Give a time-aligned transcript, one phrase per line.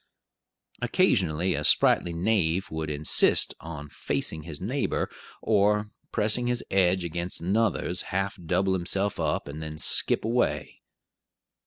[0.81, 5.11] Occasionally a sprightly knave would insist on facing his neighbor;
[5.43, 10.79] or, pressing his edge against another's, half double himself up, and then skip away.